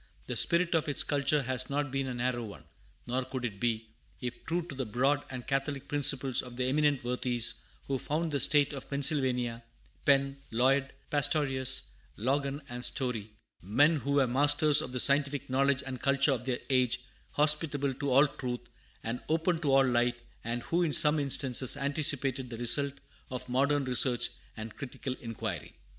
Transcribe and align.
The 0.25 0.35
spirit 0.35 0.73
of 0.73 0.89
its 0.89 1.03
culture 1.03 1.43
has 1.43 1.69
not 1.69 1.91
been 1.91 2.07
a 2.07 2.13
narrow 2.15 2.43
one, 2.43 2.63
nor 3.05 3.23
could 3.23 3.45
it 3.45 3.59
be, 3.59 3.89
if 4.19 4.43
true 4.45 4.65
to 4.65 4.73
the 4.73 4.83
broad 4.87 5.23
and 5.29 5.45
catholic 5.45 5.87
principles 5.87 6.41
of 6.41 6.57
the 6.57 6.63
eminent 6.63 7.03
worthies 7.03 7.61
who 7.85 7.99
founded 7.99 8.31
the 8.31 8.39
State 8.39 8.73
of 8.73 8.89
Pennsylvania, 8.89 9.63
Penn, 10.03 10.39
Lloyd, 10.49 10.91
Pastorius, 11.11 11.91
Logan, 12.17 12.63
and 12.67 12.83
Story; 12.83 13.29
men 13.61 13.97
who 13.97 14.13
were 14.13 14.25
masters 14.25 14.81
of 14.81 14.91
the 14.91 14.99
scientific 14.99 15.51
knowledge 15.51 15.83
and 15.85 16.01
culture 16.01 16.31
of 16.31 16.45
their 16.45 16.57
age, 16.71 17.01
hospitable 17.33 17.93
to 17.93 18.09
all 18.09 18.25
truth, 18.25 18.61
and 19.03 19.21
open 19.29 19.59
to 19.59 19.71
all 19.71 19.85
light, 19.85 20.19
and 20.43 20.63
who 20.63 20.81
in 20.81 20.93
some 20.93 21.19
instances 21.19 21.77
anticipated 21.77 22.49
the 22.49 22.57
result 22.57 22.93
of 23.29 23.47
modern 23.47 23.85
research 23.85 24.29
and 24.57 24.75
critical 24.77 25.13
inquiry. 25.21 25.75